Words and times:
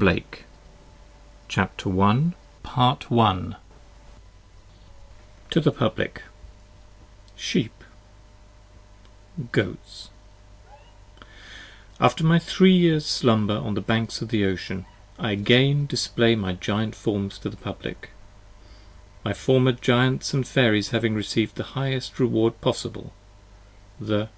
Blake, 0.00 0.44
S 1.54 1.68
th 1.76 1.84
Molton 1.94 2.32
S* 2.64 3.04
p. 3.04 3.04
3 3.06 3.56
Sheep 3.60 3.60
TO 5.50 5.60
THE 5.60 5.70
PUBLIC 5.70 6.22
Goats 9.52 10.08
AFTER 12.00 12.24
my 12.24 12.38
three 12.38 12.74
years 12.74 13.04
slumber 13.04 13.58
on 13.58 13.74
the 13.74 13.82
banks 13.82 14.22
of 14.22 14.30
the 14.30 14.46
Ocean, 14.46 14.86
I 15.18 15.32
again 15.32 15.84
display 15.84 16.34
my 16.34 16.54
Giant 16.54 16.94
forms 16.94 17.38
to 17.40 17.50
the 17.50 17.58
Public: 17.58 18.08
My 19.22 19.34
former 19.34 19.72
Giants 19.72 20.34
& 20.40 20.44
Fairies 20.50 20.92
having 20.92 21.14
receiv'd 21.14 21.56
the 21.56 21.64
highest 21.74 22.18
reward 22.18 22.58
possible, 22.62 23.12
the 24.00 24.30